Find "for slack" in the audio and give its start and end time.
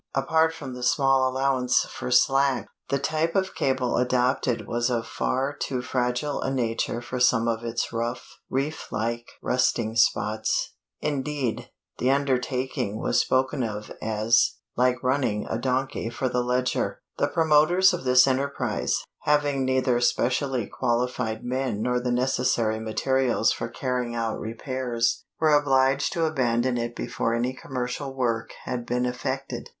1.81-2.65